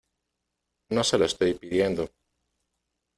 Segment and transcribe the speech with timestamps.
[0.89, 2.09] no se lo estoy pidiendo,